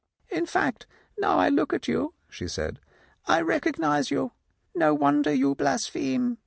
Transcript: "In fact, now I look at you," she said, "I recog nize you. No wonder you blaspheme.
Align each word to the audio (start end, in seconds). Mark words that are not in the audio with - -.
"In 0.29 0.47
fact, 0.47 0.87
now 1.15 1.37
I 1.37 1.49
look 1.49 1.73
at 1.73 1.87
you," 1.87 2.15
she 2.27 2.47
said, 2.47 2.79
"I 3.27 3.39
recog 3.39 3.77
nize 3.77 4.09
you. 4.09 4.31
No 4.73 4.95
wonder 4.95 5.31
you 5.31 5.53
blaspheme. 5.53 6.39